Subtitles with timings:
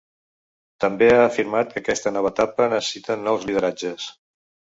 [0.85, 4.09] També ha afirmat que aquesta nova etapa necessita nous lideratges.